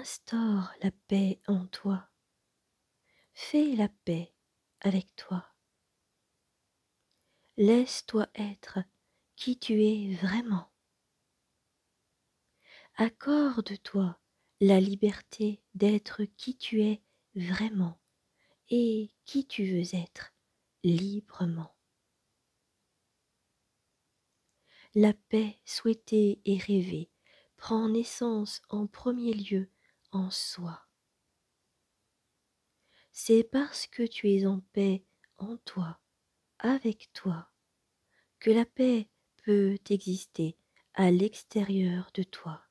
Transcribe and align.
instaure 0.00 0.72
la 0.82 0.90
paix 1.08 1.42
en 1.46 1.66
toi. 1.66 2.08
Fais 3.34 3.76
la 3.76 3.90
paix 3.90 4.34
avec 4.80 5.14
toi. 5.14 5.46
Laisse-toi 7.58 8.26
être 8.34 8.78
qui 9.36 9.58
tu 9.58 9.84
es 9.84 10.14
vraiment. 10.14 10.72
Accorde-toi 12.94 14.18
la 14.62 14.80
liberté 14.80 15.62
d'être 15.74 16.24
qui 16.24 16.56
tu 16.56 16.82
es 16.82 17.02
vraiment 17.34 18.00
et 18.70 19.10
qui 19.26 19.46
tu 19.46 19.64
veux 19.66 19.94
être 19.94 20.32
librement. 20.82 21.76
La 24.94 25.12
paix 25.12 25.60
souhaitée 25.66 26.40
et 26.46 26.56
rêvée 26.56 27.10
prend 27.58 27.90
naissance 27.90 28.62
en 28.70 28.86
premier 28.86 29.34
lieu 29.34 29.70
en 30.12 30.30
soi. 30.30 30.86
C'est 33.12 33.44
parce 33.44 33.86
que 33.86 34.02
tu 34.02 34.30
es 34.30 34.46
en 34.46 34.60
paix 34.72 35.04
en 35.38 35.56
toi, 35.58 36.00
avec 36.58 37.10
toi, 37.12 37.50
que 38.38 38.50
la 38.50 38.64
paix 38.64 39.08
peut 39.44 39.78
exister 39.88 40.56
à 40.94 41.10
l'extérieur 41.10 42.10
de 42.14 42.22
toi. 42.22 42.62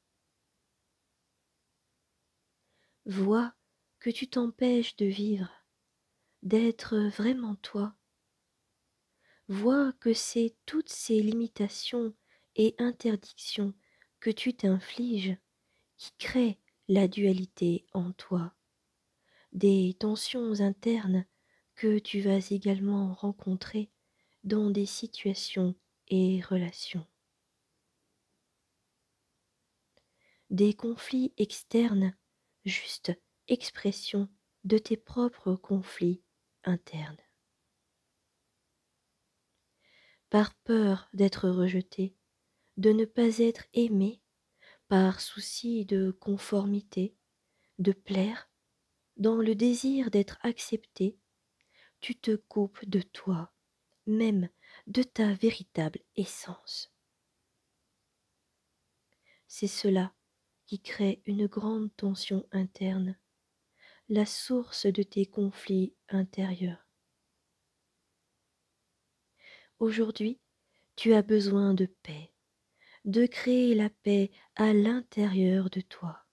Vois 3.05 3.53
que 3.99 4.09
tu 4.09 4.27
t'empêches 4.27 4.95
de 4.95 5.05
vivre, 5.05 5.51
d'être 6.43 6.97
vraiment 7.09 7.55
toi. 7.55 7.95
Vois 9.47 9.93
que 9.93 10.13
c'est 10.13 10.55
toutes 10.65 10.89
ces 10.89 11.21
limitations 11.21 12.13
et 12.55 12.75
interdictions 12.77 13.73
que 14.19 14.29
tu 14.29 14.53
t'infliges 14.53 15.37
qui 15.97 16.11
créent 16.17 16.59
la 16.89 17.07
dualité 17.07 17.85
en 17.93 18.11
toi, 18.13 18.55
des 19.53 19.95
tensions 19.99 20.59
internes 20.59 21.23
que 21.75 21.99
tu 21.99 22.19
vas 22.19 22.39
également 22.49 23.13
rencontrer 23.13 23.91
dans 24.43 24.71
des 24.71 24.87
situations 24.87 25.75
et 26.07 26.41
relations. 26.41 27.05
Des 30.49 30.73
conflits 30.73 31.31
externes, 31.37 32.17
juste 32.65 33.13
expression 33.47 34.27
de 34.63 34.79
tes 34.79 34.97
propres 34.97 35.53
conflits 35.53 36.23
internes. 36.63 37.21
Par 40.31 40.55
peur 40.55 41.07
d'être 41.13 41.49
rejeté, 41.49 42.15
de 42.77 42.91
ne 42.91 43.05
pas 43.05 43.37
être 43.37 43.67
aimé, 43.73 44.23
par 44.89 45.21
souci 45.21 45.85
de 45.85 46.11
conformité, 46.11 47.15
de 47.77 47.93
plaire, 47.93 48.49
dans 49.15 49.37
le 49.37 49.55
désir 49.55 50.11
d'être 50.11 50.37
accepté, 50.41 51.17
tu 52.01 52.15
te 52.15 52.35
coupes 52.35 52.83
de 52.85 53.01
toi 53.01 53.53
même 54.09 54.49
de 54.87 55.03
ta 55.03 55.33
véritable 55.33 55.99
essence. 56.15 56.91
C'est 59.47 59.67
cela 59.67 60.13
qui 60.65 60.79
crée 60.79 61.21
une 61.25 61.47
grande 61.47 61.95
tension 61.95 62.45
interne, 62.51 63.17
la 64.09 64.25
source 64.25 64.85
de 64.85 65.03
tes 65.03 65.25
conflits 65.25 65.95
intérieurs. 66.09 66.87
Aujourd'hui, 69.79 70.39
tu 70.95 71.13
as 71.13 71.21
besoin 71.21 71.73
de 71.73 71.85
paix, 71.85 72.33
de 73.05 73.25
créer 73.25 73.75
la 73.75 73.89
paix 73.89 74.31
à 74.55 74.73
l'intérieur 74.73 75.69
de 75.69 75.81
toi. 75.81 76.25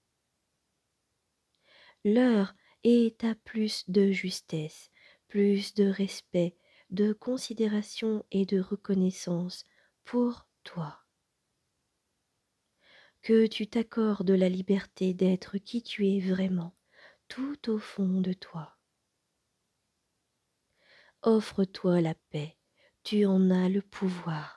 L'heure 2.03 2.53
est 2.83 3.23
à 3.23 3.35
plus 3.35 3.89
de 3.89 4.11
justesse, 4.11 4.91
plus 5.27 5.73
de 5.73 5.85
respect, 5.85 6.55
de 6.89 7.11
considération 7.13 8.25
et 8.31 8.45
de 8.45 8.59
reconnaissance 8.59 9.65
pour 10.05 10.47
toi. 10.63 11.03
Que 13.21 13.45
tu 13.47 13.67
t'accordes 13.67 14.31
la 14.31 14.47
liberté 14.47 15.13
d'être 15.13 15.57
qui 15.57 15.83
tu 15.83 16.07
es 16.07 16.19
vraiment, 16.19 16.75
tout 17.27 17.69
au 17.69 17.77
fond 17.77 18.21
de 18.21 18.31
toi. 18.33 18.77
Offre-toi 21.23 21.99
la 21.99 22.13
paix, 22.29 22.55
tu 23.03 23.25
en 23.25 23.49
as 23.49 23.67
le 23.67 23.81
pouvoir. 23.81 24.56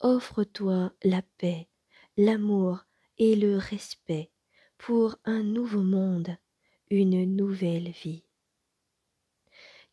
Offre-toi 0.00 0.92
la 1.02 1.22
paix, 1.38 1.68
l'amour 2.16 2.84
et 3.18 3.36
le 3.36 3.56
respect 3.56 4.30
pour 4.76 5.16
un 5.24 5.42
nouveau 5.42 5.82
monde, 5.82 6.36
une 6.90 7.24
nouvelle 7.36 7.90
vie 7.90 8.24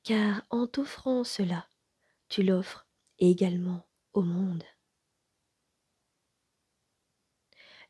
car 0.06 0.44
en 0.52 0.68
t'offrant 0.68 1.24
cela, 1.24 1.68
tu 2.30 2.44
l'offres 2.44 2.88
également 3.18 3.90
au 4.14 4.22
monde. 4.22 4.64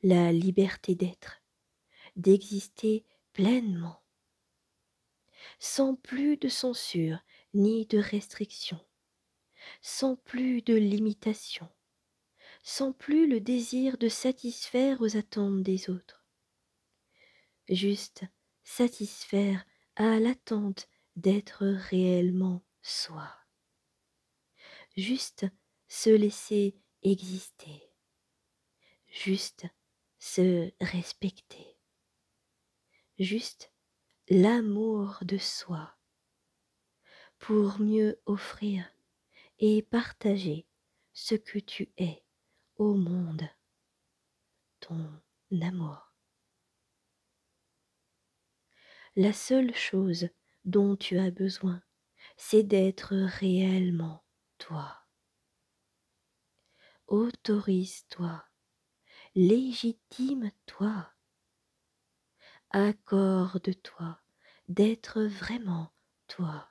La 0.02 0.32
liberté 0.32 0.96
d'être, 0.96 1.44
d'exister 2.16 3.04
pleinement, 3.34 4.02
sans 5.60 5.96
plus 5.96 6.38
de 6.38 6.48
censure 6.48 7.20
ni 7.54 7.86
de 7.86 7.98
restriction, 7.98 8.80
sans 9.82 10.16
plus 10.16 10.62
de 10.62 10.74
limitation, 10.74 11.70
sans 12.68 12.94
plus 12.94 13.28
le 13.28 13.40
désir 13.40 14.00
de 14.00 14.10
satisfaire 14.10 15.00
aux 15.00 15.16
attentes 15.18 15.62
des 15.62 15.92
autres, 15.92 16.26
juste 17.70 18.24
satisfaire 18.64 19.64
à 19.96 20.20
l'attente 20.20 20.90
d'être 21.16 21.64
réellement 21.64 22.66
soi. 22.82 23.32
Juste 24.98 25.46
se 25.88 26.10
laisser 26.10 26.76
exister. 27.04 27.84
Juste 29.10 29.68
se 30.18 30.72
respecter. 30.82 31.78
Juste 33.20 33.72
l'amour 34.28 35.20
de 35.22 35.38
soi 35.38 35.96
pour 37.38 37.80
mieux 37.80 38.20
offrir 38.26 38.90
et 39.60 39.84
partager 39.84 40.66
ce 41.14 41.36
que 41.36 41.60
tu 41.60 41.94
es 41.98 42.25
au 42.78 42.94
monde, 42.94 43.48
ton 44.80 45.22
amour. 45.62 46.14
La 49.16 49.32
seule 49.32 49.74
chose 49.74 50.28
dont 50.66 50.98
tu 50.98 51.18
as 51.18 51.32
besoin, 51.32 51.82
c'est 52.36 52.64
d'être 52.64 53.16
réellement 53.16 54.26
toi. 54.58 55.06
Autorise-toi, 57.08 58.44
légitime-toi, 59.36 61.14
accorde-toi 62.72 64.20
d'être 64.68 65.22
vraiment 65.22 65.94
toi. 66.28 66.68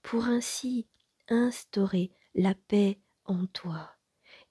Pour 0.00 0.24
ainsi 0.24 0.88
instaurer 1.28 2.12
la 2.34 2.54
paix 2.54 3.00
en 3.24 3.46
toi 3.46 3.94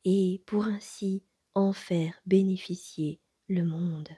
et 0.04 0.44
pour 0.46 0.66
ainsi 0.66 1.24
en 1.54 1.74
faire 1.74 2.20
bénéficier 2.26 3.22
le 3.48 3.64
monde. 3.64 4.10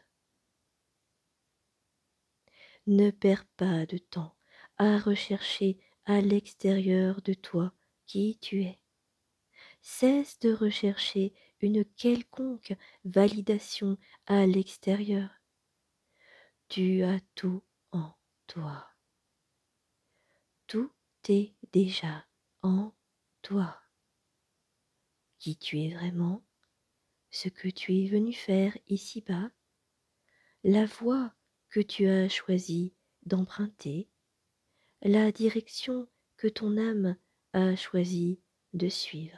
Ne 2.86 3.12
perds 3.12 3.46
pas 3.58 3.85
de 3.85 3.97
temps 3.97 4.35
à 4.78 4.97
rechercher 4.97 5.79
à 6.05 6.22
l'extérieur 6.22 7.22
de 7.22 7.34
toi 7.34 7.73
qui 8.05 8.38
tu 8.41 8.64
es. 8.64 8.79
Cesse 9.82 10.40
de 10.40 10.53
rechercher 10.53 11.34
une 11.61 11.85
quelconque 11.85 12.76
validation 13.06 13.97
à 14.26 14.46
l'extérieur. 14.46 15.29
Tu 16.67 17.03
as 17.03 17.20
tout 17.35 17.64
en 17.91 18.14
toi. 18.47 18.90
Tout 20.67 20.91
est 21.29 21.53
déjà 21.72 22.26
en 22.61 22.91
toi. 23.41 23.83
Qui 25.43 25.57
tu 25.57 25.81
es 25.81 25.90
vraiment, 25.90 26.41
ce 27.29 27.49
que 27.49 27.67
tu 27.67 27.93
es 27.97 28.07
venu 28.07 28.31
faire 28.31 28.78
ici-bas, 28.87 29.51
la 30.63 30.85
voie 30.85 31.34
que 31.69 31.81
tu 31.81 32.07
as 32.07 32.29
choisi 32.29 32.93
d'emprunter, 33.25 34.07
la 35.01 35.34
direction 35.34 36.07
que 36.37 36.47
ton 36.47 36.78
âme 36.78 37.17
a 37.51 37.75
choisi 37.75 38.40
de 38.72 38.87
suivre. 38.87 39.37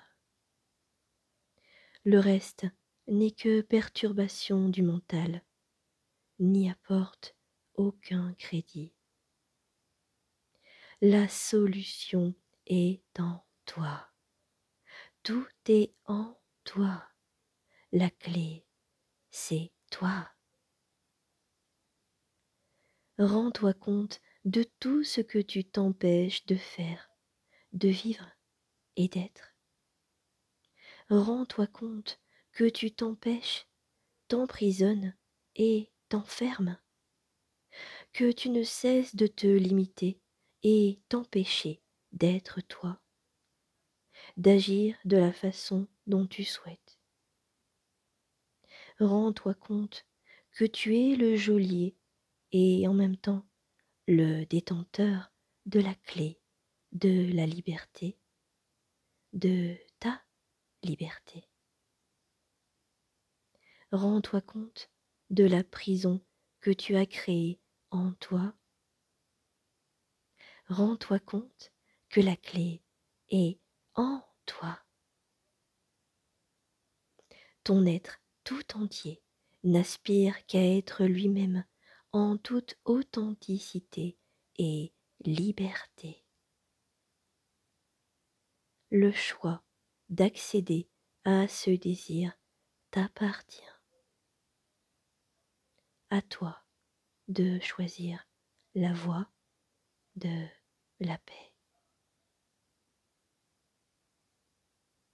Le 2.04 2.19
reste 2.19 2.68
n'est 3.08 3.31
que 3.31 3.62
perturbation 3.62 4.69
du 4.69 4.84
mental, 4.84 5.44
n'y 6.38 6.69
apporte 6.69 7.36
aucun 7.74 8.31
crédit. 8.36 8.94
La 11.01 11.28
solution 11.28 12.36
est 12.68 13.01
en 13.18 13.44
toi. 13.66 14.08
Tout 15.25 15.48
est 15.69 15.92
en 16.06 16.39
toi. 16.66 17.04
La 17.92 18.12
clé, 18.12 18.63
c'est 19.31 19.72
toi. 19.89 20.30
Rends-toi 23.18 23.74
compte 23.74 24.22
de 24.44 24.63
tout 24.80 25.04
ce 25.04 25.22
que 25.22 25.39
tu 25.39 25.66
t'empêches 25.66 26.45
de 26.45 26.56
faire, 26.56 27.10
de 27.74 27.89
vivre 27.89 28.30
et 28.98 29.07
d'être. 29.07 29.56
Rends-toi 31.10 31.66
compte 31.66 32.22
que 32.51 32.69
tu 32.69 32.94
t'empêches, 32.94 33.66
t'emprisonnes 34.27 35.18
et 35.56 35.92
t'enfermes, 36.07 36.77
que 38.13 38.31
tu 38.31 38.50
ne 38.50 38.62
cesses 38.62 39.16
de 39.16 39.25
te 39.25 39.48
limiter 39.48 40.22
et 40.62 41.01
t'empêcher 41.10 41.81
d'être 42.12 42.62
toi, 42.62 43.01
d'agir 44.38 44.98
de 45.06 45.18
la 45.18 45.32
façon 45.32 45.88
dont 46.08 46.28
tu 46.28 46.44
souhaites. 46.44 47.00
Rends-toi 49.00 49.54
compte 49.54 50.06
que 50.52 50.66
tu 50.66 50.98
es 50.98 51.16
le 51.16 51.36
geôlier 51.36 51.96
et 52.52 52.88
en 52.88 52.94
même 52.94 53.18
temps 53.18 53.46
le 54.08 54.46
détenteur 54.46 55.32
de 55.66 55.80
la 55.80 55.96
clé 55.96 56.40
de 56.96 57.34
la 57.34 57.46
liberté, 57.46 58.18
de 59.34 59.78
ta 60.00 60.24
liberté. 60.82 61.50
Rends-toi 63.92 64.40
compte 64.40 64.90
de 65.30 65.44
la 65.44 65.66
prison 65.66 66.22
que 66.62 66.72
tu 66.72 66.96
as 66.96 67.06
créée 67.06 67.60
en 67.92 68.14
toi. 68.14 68.54
Rends-toi 70.68 71.20
compte 71.20 71.74
que 72.08 72.22
la 72.22 72.38
clé 72.38 72.82
est 73.30 73.60
en 73.96 74.22
toi. 74.46 74.80
Ton 77.64 77.86
être 77.86 78.22
tout 78.44 78.78
entier 78.78 79.22
n'aspire 79.64 80.46
qu'à 80.46 80.64
être 80.78 81.06
lui-même 81.06 81.66
en 82.12 82.38
toute 82.38 82.78
authenticité 82.86 84.18
et 84.58 84.94
liberté. 85.22 86.24
Le 88.92 89.12
choix 89.12 89.64
d'accéder 90.10 90.88
à 91.24 91.48
ce 91.48 91.72
désir 91.72 92.38
t'appartient. 92.92 93.64
À 96.12 96.22
toi 96.22 96.64
de 97.28 97.60
choisir 97.60 98.28
la 98.76 98.94
voie 98.94 99.28
de 100.16 100.46
la 101.00 101.18
paix. 101.18 101.55